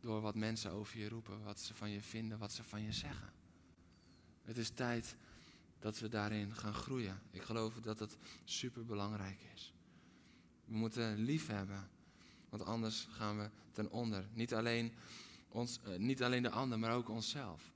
[0.00, 2.92] door wat mensen over je roepen, wat ze van je vinden, wat ze van je
[2.92, 3.32] zeggen?
[4.44, 5.16] Het is tijd
[5.82, 7.20] dat we daarin gaan groeien.
[7.30, 9.72] Ik geloof dat het super belangrijk is.
[10.64, 11.88] We moeten lief hebben.
[12.48, 14.24] Want anders gaan we ten onder.
[14.32, 14.92] Niet alleen,
[15.48, 17.72] ons, eh, niet alleen de ander, maar ook onszelf.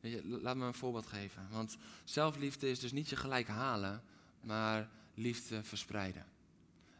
[0.00, 1.48] Je, laat me een voorbeeld geven.
[1.50, 4.02] Want zelfliefde is dus niet je gelijk halen,
[4.40, 6.26] maar liefde verspreiden.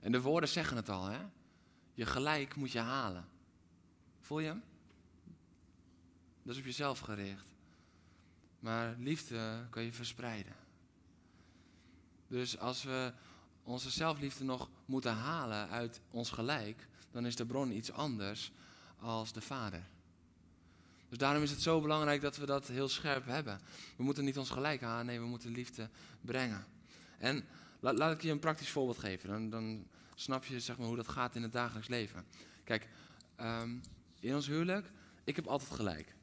[0.00, 1.20] En de woorden zeggen het al, hè?
[1.94, 3.28] Je gelijk moet je halen.
[4.20, 4.62] Voel je hem?
[6.42, 7.55] Dat is op jezelf gericht.
[8.58, 10.54] Maar liefde kan je verspreiden.
[12.28, 13.12] Dus als we
[13.62, 18.52] onze zelfliefde nog moeten halen uit ons gelijk, dan is de bron iets anders
[18.98, 19.82] als de Vader.
[21.08, 23.60] Dus daarom is het zo belangrijk dat we dat heel scherp hebben.
[23.96, 25.88] We moeten niet ons gelijk halen, nee, we moeten liefde
[26.20, 26.66] brengen.
[27.18, 27.44] En
[27.80, 29.28] laat, laat ik je een praktisch voorbeeld geven.
[29.28, 32.24] Dan, dan snap je zeg maar, hoe dat gaat in het dagelijks leven.
[32.64, 32.88] Kijk,
[33.40, 33.80] um,
[34.20, 34.90] in ons huwelijk,
[35.24, 36.14] ik heb altijd gelijk.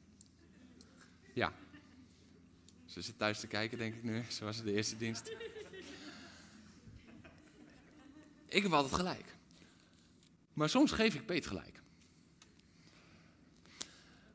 [1.32, 1.52] Ja.
[2.94, 5.32] Ze zit thuis te kijken, denk ik nu, zoals de eerste dienst.
[8.46, 9.24] Ik heb altijd gelijk.
[10.52, 11.80] Maar soms geef ik Peet gelijk.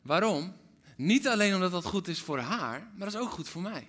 [0.02, 0.56] Waarom?
[0.96, 3.88] Niet alleen omdat dat goed is voor haar, maar dat is ook goed voor mij.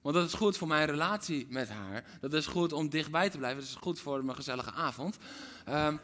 [0.00, 2.04] Want dat is goed voor mijn relatie met haar.
[2.20, 3.60] Dat is goed om dichtbij te blijven.
[3.60, 5.16] Dat is goed voor mijn gezellige avond.
[5.68, 6.00] Um,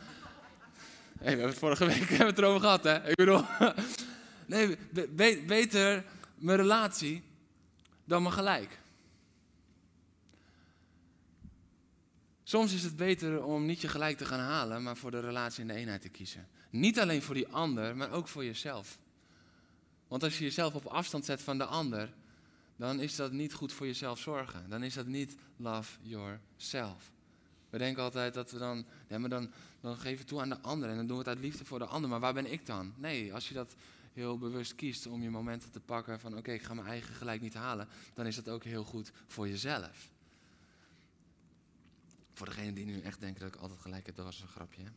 [1.18, 3.08] we hebben het vorige week hebben het erover gehad, hè?
[3.08, 3.44] Ik bedoel,
[4.46, 4.78] nee,
[5.46, 6.04] beter
[6.34, 7.30] mijn relatie
[8.04, 8.80] dan mijn gelijk.
[12.42, 15.60] Soms is het beter om niet je gelijk te gaan halen, maar voor de relatie
[15.60, 16.48] en de eenheid te kiezen.
[16.70, 18.98] Niet alleen voor die ander, maar ook voor jezelf.
[20.08, 22.12] Want als je jezelf op afstand zet van de ander,
[22.76, 24.68] dan is dat niet goed voor jezelf zorgen.
[24.68, 27.12] Dan is dat niet love yourself.
[27.70, 30.60] We denken altijd dat we dan, ja, maar dan, dan geven we toe aan de
[30.60, 32.10] ander en dan doen we het uit liefde voor de ander.
[32.10, 32.92] Maar waar ben ik dan?
[32.96, 33.74] Nee, als je dat
[34.12, 37.40] heel bewust kiest om je momenten te pakken van oké, ik ga mijn eigen gelijk
[37.40, 40.10] niet halen, dan is dat ook heel goed voor jezelf.
[42.34, 44.82] Voor degene die nu echt denken dat ik altijd gelijk heb, dat was een grapje.
[44.82, 44.90] Hè?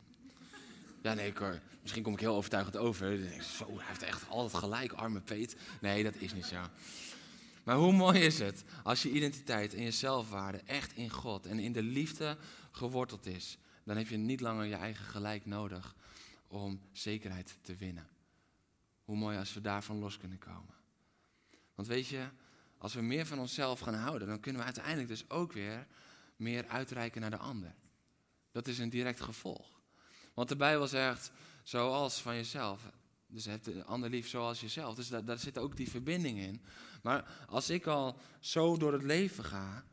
[1.02, 1.40] Ja, nee, ik,
[1.82, 3.18] misschien kom ik heel overtuigend over.
[3.42, 5.56] Zo, hij heeft echt altijd gelijk, arme Peet.
[5.80, 6.56] Nee, dat is niet zo.
[7.64, 11.58] Maar hoe mooi is het als je identiteit en je zelfwaarde echt in God en
[11.58, 12.36] in de liefde
[12.70, 13.58] geworteld is.
[13.84, 15.94] Dan heb je niet langer je eigen gelijk nodig
[16.48, 18.08] om zekerheid te winnen.
[19.06, 20.74] Hoe mooi als we daarvan los kunnen komen.
[21.74, 22.28] Want weet je,
[22.78, 25.86] als we meer van onszelf gaan houden, dan kunnen we uiteindelijk dus ook weer
[26.36, 27.74] meer uitreiken naar de ander.
[28.52, 29.80] Dat is een direct gevolg.
[30.34, 31.30] Want de Bijbel zegt,
[31.62, 32.90] zoals van jezelf.
[33.26, 34.94] Dus de ander lief zoals jezelf.
[34.94, 36.62] Dus daar, daar zit ook die verbinding in.
[37.02, 39.84] Maar als ik al zo door het leven ga,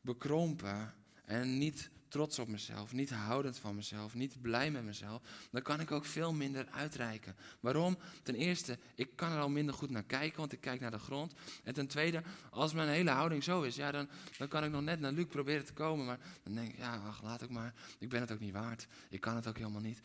[0.00, 5.62] bekrompen en niet trots op mezelf, niet houdend van mezelf, niet blij met mezelf, dan
[5.62, 7.36] kan ik ook veel minder uitreiken.
[7.60, 7.98] Waarom?
[8.22, 10.98] Ten eerste, ik kan er al minder goed naar kijken, want ik kijk naar de
[10.98, 11.32] grond.
[11.64, 14.82] En ten tweede, als mijn hele houding zo is, ja, dan, dan kan ik nog
[14.82, 17.74] net naar Luc proberen te komen, maar dan denk ik, ja, ach, laat ik maar,
[17.98, 20.00] ik ben het ook niet waard, ik kan het ook helemaal niet.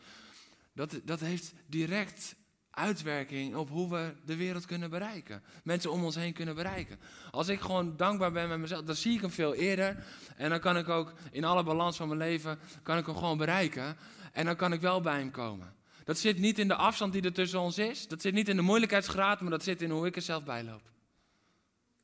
[0.72, 2.36] Dat, dat heeft direct
[2.78, 5.42] uitwerking op hoe we de wereld kunnen bereiken.
[5.64, 6.98] Mensen om ons heen kunnen bereiken.
[7.30, 10.04] Als ik gewoon dankbaar ben met mezelf, dan zie ik hem veel eerder.
[10.36, 13.38] En dan kan ik ook in alle balans van mijn leven, kan ik hem gewoon
[13.38, 13.96] bereiken.
[14.32, 15.76] En dan kan ik wel bij hem komen.
[16.04, 18.08] Dat zit niet in de afstand die er tussen ons is.
[18.08, 20.64] Dat zit niet in de moeilijkheidsgraad, maar dat zit in hoe ik er zelf bij
[20.64, 20.82] loop.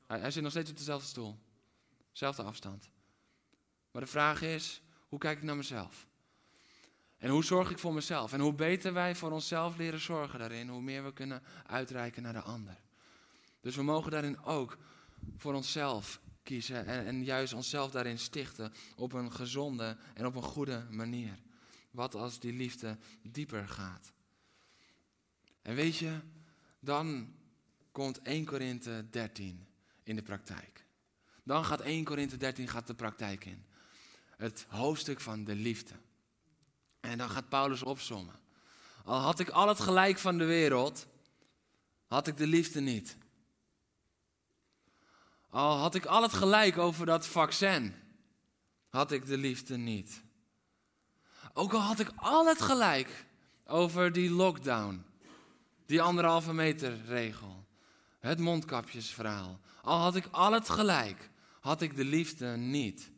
[0.06, 1.38] Hij, zit nog steeds op dezelfde stoel.
[2.12, 2.90] Zelfde afstand.
[3.90, 6.06] Maar de vraag is, hoe kijk ik naar mezelf?
[7.24, 8.32] En hoe zorg ik voor mezelf?
[8.32, 12.32] En hoe beter wij voor onszelf leren zorgen daarin, hoe meer we kunnen uitreiken naar
[12.32, 12.76] de ander.
[13.60, 14.78] Dus we mogen daarin ook
[15.36, 20.42] voor onszelf kiezen en, en juist onszelf daarin stichten op een gezonde en op een
[20.42, 21.38] goede manier.
[21.90, 24.12] Wat als die liefde dieper gaat?
[25.62, 26.20] En weet je,
[26.80, 27.34] dan
[27.92, 29.66] komt 1 Korinthe 13
[30.02, 30.84] in de praktijk.
[31.42, 33.64] Dan gaat 1 Korinthe 13 gaat de praktijk in.
[34.36, 35.94] Het hoofdstuk van de liefde.
[37.04, 38.34] En dan gaat Paulus opzommen.
[39.04, 41.06] Al had ik al het gelijk van de wereld,
[42.06, 43.16] had ik de liefde niet.
[45.50, 47.94] Al had ik al het gelijk over dat vaccin,
[48.88, 50.22] had ik de liefde niet.
[51.52, 53.26] Ook al had ik al het gelijk
[53.66, 55.04] over die lockdown,
[55.86, 57.66] die anderhalve meter regel,
[58.18, 59.60] het mondkapjesverhaal.
[59.82, 63.12] Al had ik al het gelijk, had ik de liefde niet.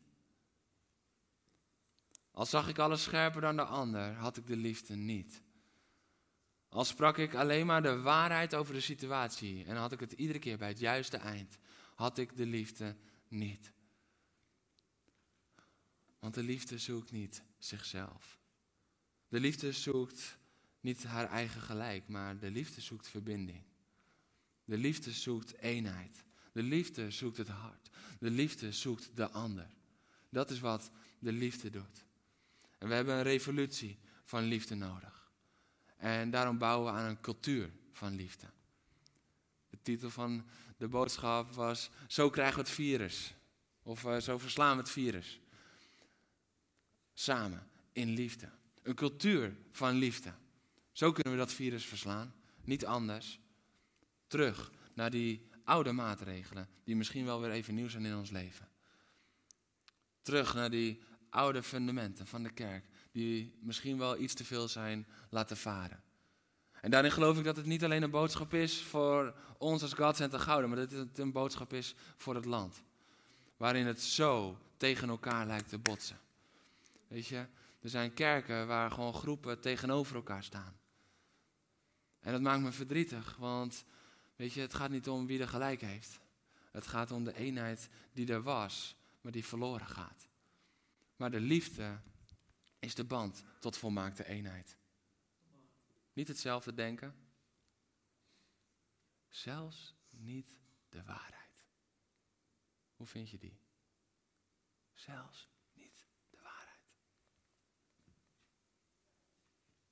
[2.36, 5.42] Al zag ik alles scherper dan de ander, had ik de liefde niet.
[6.68, 10.38] Al sprak ik alleen maar de waarheid over de situatie en had ik het iedere
[10.38, 11.58] keer bij het juiste eind,
[11.94, 12.96] had ik de liefde
[13.28, 13.72] niet.
[16.18, 18.38] Want de liefde zoekt niet zichzelf.
[19.28, 20.38] De liefde zoekt
[20.80, 23.62] niet haar eigen gelijk, maar de liefde zoekt verbinding.
[24.64, 26.24] De liefde zoekt eenheid.
[26.52, 27.90] De liefde zoekt het hart.
[28.18, 29.68] De liefde zoekt de ander.
[30.30, 32.06] Dat is wat de liefde doet.
[32.88, 35.30] We hebben een revolutie van liefde nodig.
[35.96, 38.46] En daarom bouwen we aan een cultuur van liefde.
[39.68, 40.46] De titel van
[40.76, 43.34] de boodschap was: Zo krijgen we het virus.
[43.82, 45.40] Of uh, zo verslaan we het virus.
[47.14, 48.50] Samen, in liefde.
[48.82, 50.32] Een cultuur van liefde.
[50.92, 52.34] Zo kunnen we dat virus verslaan.
[52.64, 53.40] Niet anders.
[54.26, 58.68] Terug naar die oude maatregelen, die misschien wel weer even nieuw zijn in ons leven.
[60.22, 61.02] Terug naar die
[61.36, 66.02] oude fundamenten van de kerk, die misschien wel iets te veel zijn laten varen.
[66.80, 70.16] En daarin geloof ik dat het niet alleen een boodschap is voor ons als God
[70.16, 72.82] Center Gouden, maar dat het een boodschap is voor het land.
[73.56, 76.18] Waarin het zo tegen elkaar lijkt te botsen.
[77.08, 77.46] Weet je,
[77.80, 80.76] er zijn kerken waar gewoon groepen tegenover elkaar staan.
[82.20, 83.84] En dat maakt me verdrietig, want
[84.36, 86.20] weet je, het gaat niet om wie er gelijk heeft.
[86.70, 90.28] Het gaat om de eenheid die er was, maar die verloren gaat.
[91.16, 92.00] Maar de liefde
[92.78, 94.76] is de band tot volmaakte eenheid.
[96.12, 97.14] Niet hetzelfde denken.
[99.28, 100.56] Zelfs niet
[100.88, 101.64] de waarheid.
[102.94, 103.60] Hoe vind je die?
[104.92, 106.80] Zelfs niet de waarheid.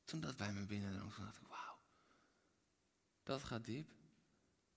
[0.05, 1.79] Toen dat bij me binnendrong, dacht ik, wauw.
[3.23, 3.91] Dat gaat diep.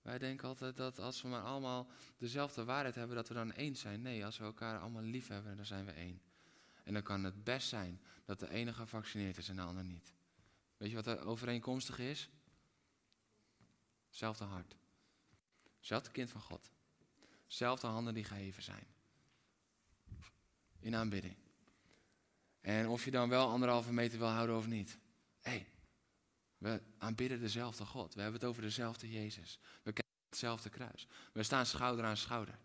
[0.02, 3.80] Wij denken altijd dat als we maar allemaal dezelfde waarheid hebben, dat we dan eens
[3.80, 4.02] zijn.
[4.02, 6.22] Nee, als we elkaar allemaal lief hebben, dan zijn we één.
[6.88, 10.12] En dan kan het best zijn dat de ene gevaccineerd is en de ander niet.
[10.76, 12.28] Weet je wat er overeenkomstig is?
[14.10, 14.76] Zelfde hart.
[15.80, 16.70] Zelfde kind van God.
[17.46, 18.86] Zelfde handen die geheven zijn.
[20.78, 21.36] In aanbidding.
[22.60, 24.98] En of je dan wel anderhalve meter wil houden of niet.
[25.40, 25.66] Hé, hey,
[26.58, 28.14] we aanbidden dezelfde God.
[28.14, 29.58] We hebben het over dezelfde Jezus.
[29.82, 31.06] We kijken hetzelfde kruis.
[31.32, 32.58] We staan schouder aan schouder.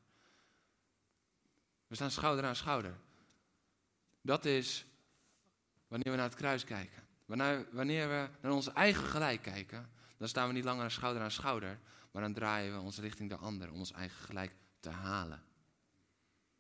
[1.88, 3.00] We staan schouder aan schouder.
[4.24, 4.86] Dat is
[5.88, 7.04] wanneer we naar het kruis kijken.
[7.26, 11.80] Wanneer, we naar ons eigen gelijk kijken, dan staan we niet langer schouder aan schouder,
[12.12, 15.44] maar dan draaien we ons richting de ander om ons eigen gelijk te halen.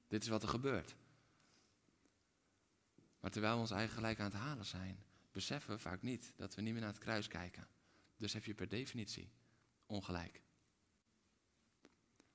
[0.08, 0.96] Dit is wat er gebeurt.
[3.20, 6.56] Maar terwijl we ons eigen gelijk aan het halen zijn, beseffen we vaak niet dat
[6.56, 7.68] we niet meer naar het kruis kijken.
[8.18, 9.32] Dus heb je per definitie
[9.86, 10.42] ongelijk.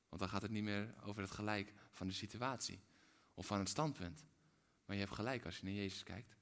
[0.09, 2.81] Want dan gaat het niet meer over het gelijk van de situatie
[3.35, 4.25] of van het standpunt.
[4.89, 6.37] Maar je hebt gelijk als je naar Jezus kijkt.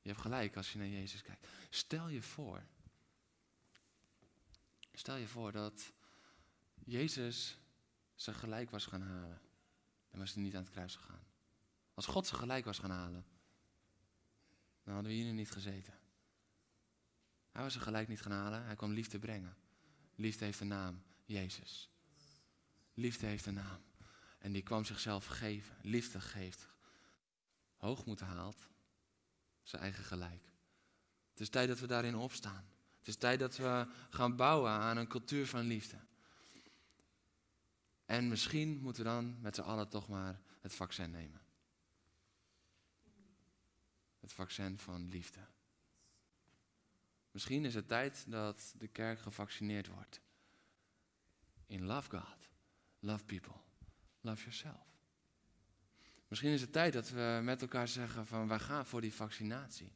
[0.00, 1.46] Je hebt gelijk als je naar Jezus kijkt.
[1.70, 2.66] Stel je voor.
[4.92, 5.92] Stel je voor dat
[6.84, 7.58] Jezus
[8.14, 9.40] zijn gelijk was gaan halen.
[10.10, 11.26] Dan was hij niet aan het kruis gegaan.
[11.94, 13.26] Als God zijn gelijk was gaan halen,
[14.82, 15.94] dan hadden we hier nu niet gezeten.
[17.52, 19.56] Hij was zijn gelijk niet gaan halen, hij kwam liefde brengen.
[20.14, 21.90] Liefde heeft een naam, Jezus.
[22.94, 23.82] Liefde heeft een naam.
[24.38, 25.76] En die kwam zichzelf geven.
[25.82, 26.76] Liefde geeft.
[27.78, 28.68] Hoogmoed haalt
[29.62, 30.42] zijn eigen gelijk.
[31.30, 32.68] Het is tijd dat we daarin opstaan.
[32.98, 35.98] Het is tijd dat we gaan bouwen aan een cultuur van liefde.
[38.04, 41.40] En misschien moeten we dan met z'n allen toch maar het vaccin nemen.
[44.20, 45.46] Het vaccin van liefde.
[47.30, 50.20] Misschien is het tijd dat de kerk gevaccineerd wordt.
[51.66, 52.48] In love God,
[52.98, 53.60] love people,
[54.20, 54.97] love yourself.
[56.28, 59.92] Misschien is het tijd dat we met elkaar zeggen van wij gaan voor die vaccinatie.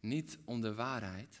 [0.00, 1.40] Niet om de waarheid.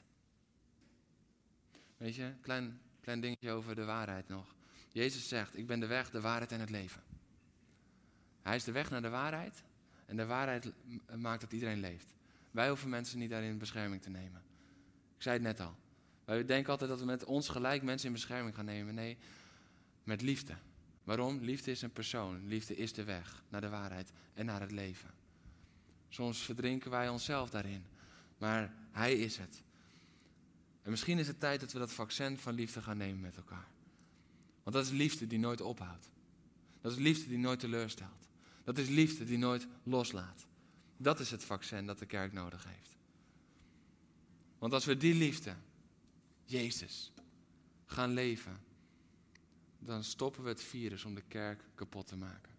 [1.96, 4.54] Weet je, klein, klein dingetje over de waarheid nog.
[4.92, 7.02] Jezus zegt, ik ben de weg, de waarheid en het leven.
[8.42, 9.62] Hij is de weg naar de waarheid
[10.06, 10.72] en de waarheid
[11.16, 12.14] maakt dat iedereen leeft.
[12.50, 14.42] Wij hoeven mensen niet daarin bescherming te nemen.
[15.16, 15.76] Ik zei het net al.
[16.24, 18.94] Wij denken altijd dat we met ons gelijk mensen in bescherming gaan nemen.
[18.94, 19.18] Nee,
[20.02, 20.54] met liefde.
[21.08, 21.38] Waarom?
[21.40, 22.46] Liefde is een persoon.
[22.46, 25.10] Liefde is de weg naar de waarheid en naar het leven.
[26.08, 27.84] Soms verdrinken wij onszelf daarin,
[28.38, 29.62] maar Hij is het.
[30.82, 33.68] En misschien is het tijd dat we dat vaccin van liefde gaan nemen met elkaar.
[34.62, 36.10] Want dat is liefde die nooit ophoudt.
[36.80, 38.28] Dat is liefde die nooit teleurstelt.
[38.64, 40.46] Dat is liefde die nooit loslaat.
[40.96, 42.96] Dat is het vaccin dat de kerk nodig heeft.
[44.58, 45.54] Want als we die liefde,
[46.44, 47.12] Jezus,
[47.86, 48.66] gaan leven,
[49.88, 52.52] dan stoppen we het virus om de kerk kapot te maken.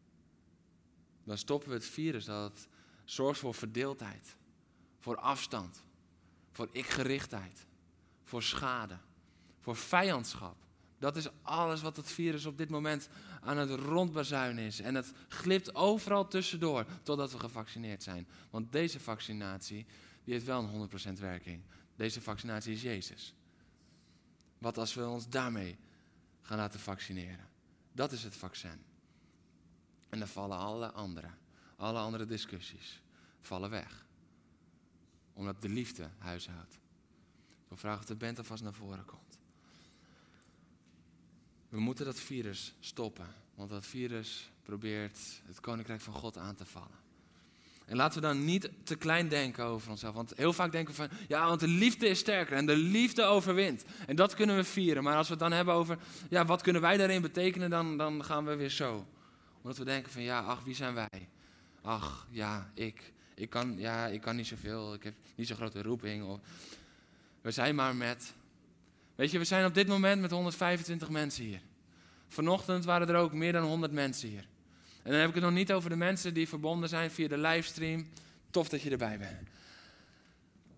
[1.24, 2.68] Dan stoppen we het virus dat
[3.06, 4.36] zorgt voor verdeeldheid,
[5.00, 5.84] voor afstand,
[6.52, 7.66] voor ikgerichtheid,
[8.24, 8.98] voor schade,
[9.60, 10.56] voor vijandschap.
[11.00, 13.10] Dat is alles wat het virus op dit moment
[13.42, 14.80] aan het rondbazuinen is.
[14.80, 18.28] En het glipt overal tussendoor totdat we gevaccineerd zijn.
[18.50, 19.86] Want deze vaccinatie
[20.24, 21.62] die heeft wel een 100% werking.
[21.96, 23.34] Deze vaccinatie is Jezus.
[24.58, 25.78] Wat als we ons daarmee
[26.50, 27.48] gaan laten vaccineren.
[27.92, 28.84] Dat is het vaccin.
[30.10, 31.30] En dan vallen alle andere,
[31.76, 33.02] alle andere discussies,
[33.42, 34.06] vallen weg.
[35.34, 36.74] Omdat de liefde huishoudt.
[36.74, 39.40] Ik wil vragen of de band alvast naar voren komt.
[41.70, 43.28] We moeten dat virus stoppen.
[43.56, 46.99] Want dat virus probeert het koninkrijk van God aan te vallen.
[47.90, 50.16] En laten we dan niet te klein denken over onszelf.
[50.16, 53.24] Want heel vaak denken we van, ja, want de liefde is sterker en de liefde
[53.24, 53.86] overwint.
[54.08, 55.04] En dat kunnen we vieren.
[55.04, 55.98] Maar als we het dan hebben over,
[56.30, 59.06] ja, wat kunnen wij daarin betekenen, dan, dan gaan we weer zo.
[59.62, 61.30] Omdat we denken van, ja, ach, wie zijn wij?
[61.82, 63.14] Ach, ja, ik.
[63.36, 66.24] Ik kan, ja, ik kan niet zoveel, ik heb niet zo'n grote roeping.
[66.24, 66.40] Of,
[67.42, 68.34] we zijn maar met,
[69.16, 71.62] weet je, we zijn op dit moment met 125 mensen hier.
[72.28, 74.48] Vanochtend waren er ook meer dan 100 mensen hier.
[75.04, 77.38] En dan heb ik het nog niet over de mensen die verbonden zijn via de
[77.38, 78.08] livestream.
[78.50, 79.50] Tof dat je erbij bent.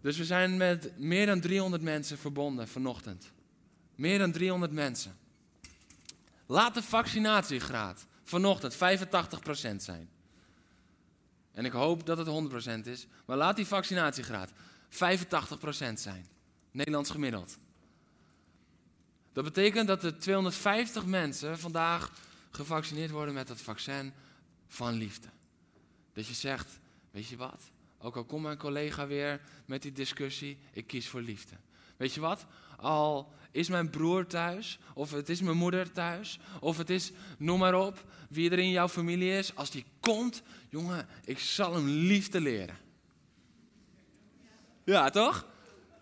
[0.02, 3.32] Dus we zijn met meer dan 300 mensen verbonden vanochtend.
[3.96, 5.18] Meer dan 300 mensen.
[6.46, 8.78] Laat de vaccinatiegraad vanochtend 85%
[9.76, 10.10] zijn.
[11.52, 12.28] En ik hoop dat het
[12.86, 13.08] 100% is.
[13.26, 14.54] Maar laat die vaccinatiegraad 85%
[15.94, 16.26] zijn.
[16.72, 17.58] Nederlands gemiddeld.
[19.34, 22.12] Dat betekent dat er 250 mensen vandaag
[22.52, 24.14] gevaccineerd worden met het vaccin
[24.68, 25.28] van liefde.
[26.14, 26.80] Dat je zegt,
[27.12, 27.62] weet je wat?
[28.00, 31.56] Ook al komt mijn collega weer met die discussie, ik kies voor liefde.
[31.98, 32.46] Weet je wat?
[32.78, 37.60] Al is mijn broer thuis, of het is mijn moeder thuis, of het is, noem
[37.60, 41.88] maar op, wie er in jouw familie is, als die komt, jongen, ik zal hem
[41.88, 42.78] liefde leren.
[44.84, 45.48] Ja, toch?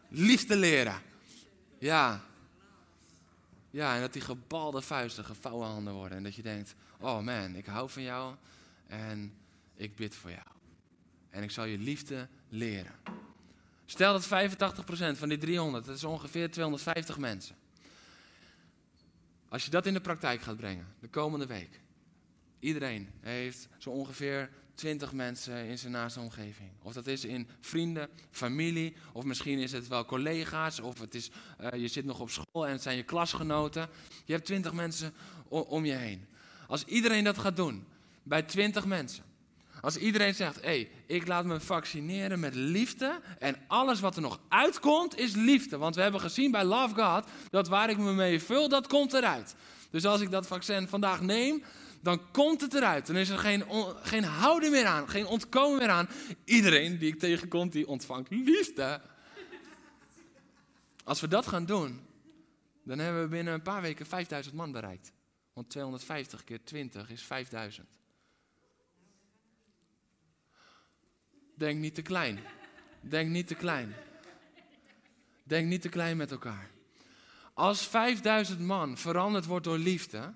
[0.09, 1.01] Liefde leren.
[1.79, 2.23] Ja,
[3.69, 6.17] ja, en dat die gebalde vuisten gevouwen handen worden.
[6.17, 8.35] En dat je denkt, oh man, ik hou van jou
[8.87, 9.33] en
[9.75, 10.47] ik bid voor jou.
[11.29, 12.95] En ik zal je liefde leren.
[13.85, 17.55] Stel dat 85% van die 300, dat is ongeveer 250 mensen.
[19.49, 21.79] Als je dat in de praktijk gaat brengen, de komende week.
[22.59, 24.49] Iedereen heeft zo ongeveer
[24.79, 26.69] 20 mensen in zijn naaste omgeving.
[26.81, 31.29] Of dat is in vrienden, familie, of misschien is het wel collega's, of het is,
[31.61, 33.89] uh, je zit nog op school en het zijn je klasgenoten.
[34.25, 35.13] Je hebt 20 mensen
[35.47, 36.25] om je heen.
[36.67, 37.85] Als iedereen dat gaat doen,
[38.23, 39.23] bij 20 mensen.
[39.81, 44.21] Als iedereen zegt, hé, hey, ik laat me vaccineren met liefde en alles wat er
[44.21, 45.77] nog uitkomt is liefde.
[45.77, 49.13] Want we hebben gezien bij Love God dat waar ik me mee vul, dat komt
[49.13, 49.55] eruit.
[49.89, 51.63] Dus als ik dat vaccin vandaag neem,
[52.01, 53.07] dan komt het eruit.
[53.07, 53.63] Dan is er geen,
[54.01, 56.09] geen houden meer aan, geen ontkomen meer aan.
[56.45, 59.01] Iedereen die ik tegenkom, die ontvangt liefde.
[61.03, 61.99] Als we dat gaan doen,
[62.83, 65.11] dan hebben we binnen een paar weken 5000 man bereikt.
[65.53, 67.87] Want 250 keer 20 is 5000.
[71.55, 72.39] Denk niet te klein.
[73.01, 73.95] Denk niet te klein.
[75.43, 76.69] Denk niet te klein met elkaar.
[77.53, 80.33] Als 5000 man veranderd wordt door liefde,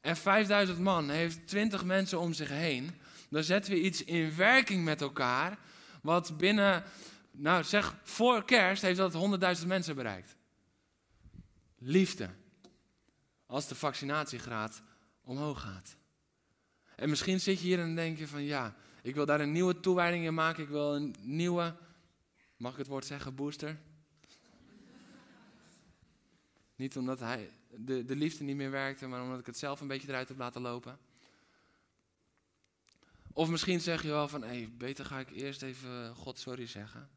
[0.00, 2.90] en 5000 man heeft 20 mensen om zich heen,
[3.30, 5.58] dan zetten we iets in werking met elkaar,
[6.02, 6.84] wat binnen,
[7.30, 10.36] nou zeg, voor kerst heeft dat 100.000 mensen bereikt.
[11.78, 12.30] Liefde.
[13.46, 14.82] Als de vaccinatiegraad
[15.22, 15.96] omhoog gaat.
[16.96, 19.80] En misschien zit je hier en denk je van ja, ik wil daar een nieuwe
[19.80, 21.76] toewijding in maken, ik wil een nieuwe,
[22.56, 23.78] mag ik het woord zeggen, booster?
[26.78, 29.86] Niet omdat hij, de, de liefde niet meer werkte, maar omdat ik het zelf een
[29.86, 30.98] beetje eruit heb laten lopen.
[33.32, 36.66] Of misschien zeg je wel van, hé, hey, beter ga ik eerst even God sorry
[36.66, 37.10] zeggen.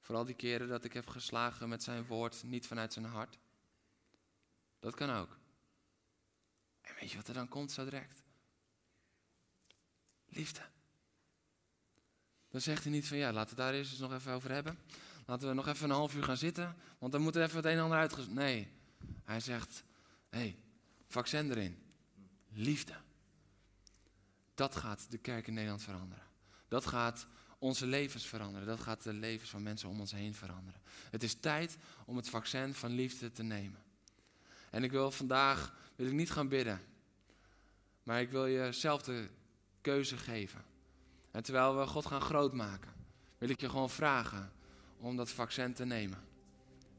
[0.00, 3.38] Voor al die keren dat ik heb geslagen met zijn woord, niet vanuit zijn hart.
[4.78, 5.38] Dat kan ook.
[6.80, 8.22] En weet je wat er dan komt zo direct?
[10.26, 10.62] Liefde.
[12.48, 14.78] Dan zegt hij niet van, ja, laten we daar eerst eens nog even over hebben.
[15.26, 17.66] Laten we nog even een half uur gaan zitten, want dan moet er even het
[17.66, 18.30] een en ander uit.
[18.30, 18.68] Nee,
[19.24, 19.84] hij zegt,
[20.28, 20.58] hé, hey,
[21.08, 21.82] vaccin erin.
[22.52, 22.94] Liefde.
[24.54, 26.24] Dat gaat de kerk in Nederland veranderen.
[26.68, 27.26] Dat gaat
[27.58, 28.66] onze levens veranderen.
[28.66, 30.80] Dat gaat de levens van mensen om ons heen veranderen.
[31.10, 33.82] Het is tijd om het vaccin van liefde te nemen.
[34.70, 36.80] En ik wil vandaag, wil ik niet gaan bidden.
[38.02, 39.28] Maar ik wil je zelf de
[39.80, 40.64] keuze geven.
[41.30, 42.92] En terwijl we God gaan grootmaken,
[43.38, 44.52] wil ik je gewoon vragen
[44.98, 46.18] om dat vaccin te nemen.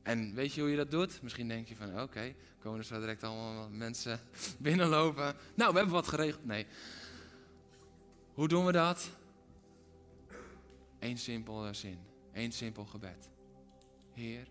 [0.03, 1.21] En weet je hoe je dat doet?
[1.21, 4.19] Misschien denk je van, oké, komen er zo direct allemaal mensen
[4.59, 5.35] binnenlopen.
[5.55, 6.45] Nou, we hebben wat geregeld.
[6.45, 6.65] Nee.
[8.33, 9.09] Hoe doen we dat?
[10.99, 11.99] Eén simpele zin.
[12.33, 13.29] Eén simpel gebed.
[14.13, 14.47] Heer,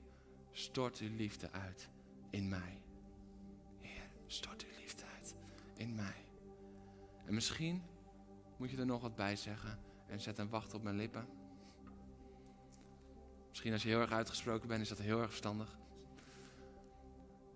[0.53, 1.89] stort uw liefde uit
[2.31, 2.79] in mij.
[3.81, 5.35] Heer, stort uw liefde uit
[5.77, 6.25] in mij.
[7.25, 7.83] En misschien
[8.57, 11.27] moet je er nog wat bij zeggen en zet een wacht op mijn lippen.
[13.65, 15.79] Misschien als je heel erg uitgesproken bent, is dat heel erg verstandig.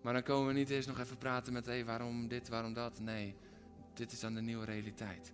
[0.03, 3.01] Maar dan komen we niet eens nog even praten met, hey, waarom dit, waarom dat.
[3.01, 3.37] Nee,
[3.95, 5.33] dit is dan de nieuwe realiteit.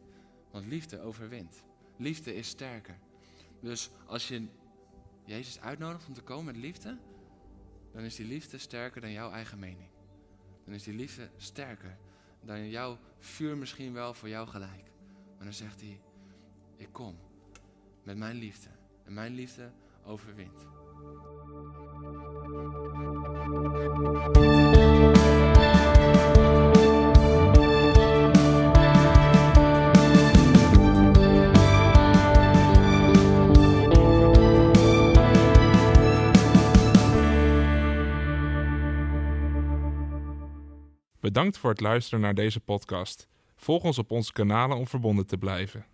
[0.51, 1.63] Want liefde overwint.
[1.97, 2.99] liefde is sterker.
[3.61, 4.47] Dus als je
[5.25, 6.99] Jezus uitnodigt om te komen met liefde,
[7.93, 9.91] dan is die liefde sterker dan jouw eigen mening.
[10.65, 11.99] Dan is die liefde sterker
[12.41, 14.91] dan jouw vuur misschien wel voor jou gelijk.
[15.37, 16.01] Maar dan zegt hij,
[16.77, 17.19] ik kom
[18.03, 18.71] met mijn liefde.
[19.05, 19.73] En mijn liefde
[20.07, 20.67] overwint.
[41.21, 43.29] Bedankt voor het luisteren naar deze podcast.
[43.57, 45.94] Volg ons op onze kanalen om verbonden te blijven.